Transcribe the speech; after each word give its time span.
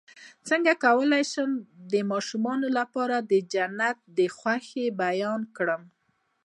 څنګه 0.47 0.71
کولی 0.85 1.23
شم 1.31 1.49
د 1.91 1.93
ماشومانو 2.11 2.67
لپاره 2.79 3.15
د 3.31 3.33
جنت 3.53 3.97
د 4.17 4.19
خوښۍ 4.37 4.87
بیان 5.01 5.41
کړم 5.57 5.81